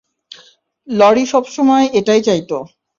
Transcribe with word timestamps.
Lorry 0.87 1.23
সবসময় 1.25 1.85
এটাই 1.99 2.21
চাইত। 2.21 2.51